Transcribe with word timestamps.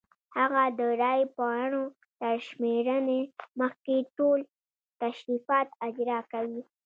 هغه 0.37 0.63
د 0.77 0.79
رای 1.01 1.21
پاڼو 1.37 1.83
تر 2.19 2.35
شمېرنې 2.49 3.21
مخکې 3.59 3.95
ټول 4.17 4.39
تشریفات 5.03 5.67
اجرا 5.87 6.19
کوي. 6.31 6.61